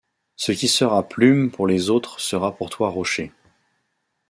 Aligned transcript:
Ce 0.35 0.51
qui 0.51 0.67
sera 0.67 1.07
plume 1.07 1.51
pour 1.51 1.67
les 1.67 1.91
autres 1.91 2.19
sera 2.19 2.55
pour 2.57 2.71
toi 2.71 2.89
rocher. 2.89 3.31